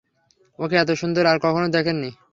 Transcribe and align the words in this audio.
ওকে 0.59 0.75
এত 0.77 0.89
সুন্দর 1.01 1.23
আর 1.25 1.37
কখনো 1.45 1.67
দেখে 1.75 1.93
নি। 1.93 2.09